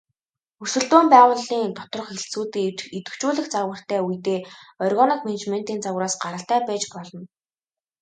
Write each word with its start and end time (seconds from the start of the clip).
Өрсөлдөөн 0.63 1.07
байгууллын 1.13 1.71
доторх 1.77 2.07
хэлтсүүдийг 2.09 2.77
идэвхжүүлэх 2.97 3.47
загвартай 3.53 3.99
үедээ 4.07 4.39
органик 4.85 5.21
менежментийн 5.27 5.81
загвараас 5.85 6.15
гаралтай 6.23 6.59
байж 6.67 6.83
болно. 6.95 7.21